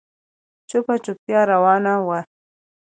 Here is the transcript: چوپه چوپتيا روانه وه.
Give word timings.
چوپه 0.69 0.95
چوپتيا 1.03 1.41
روانه 1.51 1.93
وه. 2.07 2.19